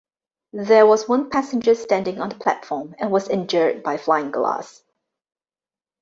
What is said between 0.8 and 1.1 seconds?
was